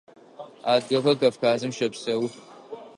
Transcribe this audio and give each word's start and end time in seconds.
Адыгэхэр 0.73 1.15
Кавказым 1.21 1.71
щэпсэух. 1.77 2.33